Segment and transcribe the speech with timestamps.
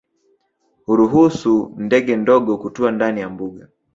[0.85, 3.67] Huruhusu ndege ndogo kutua ndani ya mbuga